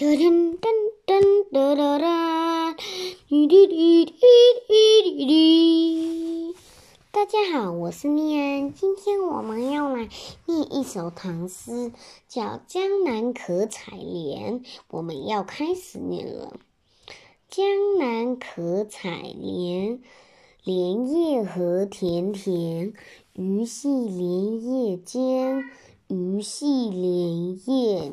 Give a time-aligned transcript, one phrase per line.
[0.00, 0.64] 噔噔噔
[1.04, 1.20] 噔
[1.52, 2.74] 噔噔噔，
[3.28, 6.56] 滴滴滴滴滴滴。
[7.10, 10.08] 大家好，我是念安，今天我们要来
[10.46, 11.92] 念一首唐诗，
[12.26, 14.60] 叫《江南可采莲》。
[14.88, 16.58] 我们要开始念了。
[17.50, 17.66] 江
[17.98, 20.00] 南可采莲，
[20.64, 22.94] 莲叶何田田，
[23.34, 25.62] 鱼戏莲叶间，
[26.08, 28.12] 鱼戏莲叶，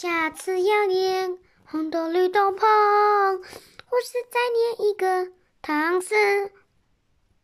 [0.00, 4.38] 下次要念红豆绿豆碰，或是再
[4.78, 6.14] 念一个唐诗。